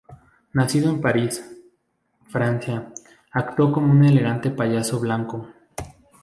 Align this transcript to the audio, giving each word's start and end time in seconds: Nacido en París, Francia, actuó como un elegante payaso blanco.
Nacido 0.53 0.89
en 0.89 0.99
París, 0.99 1.47
Francia, 2.27 2.91
actuó 3.31 3.71
como 3.71 3.91
un 3.93 4.03
elegante 4.03 4.49
payaso 4.49 4.99
blanco. 4.99 5.47